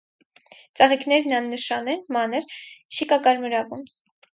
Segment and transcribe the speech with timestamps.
[0.79, 2.51] Ծաղիկներն աննշան են, մանր,
[2.99, 3.91] շիկակարմրավուն։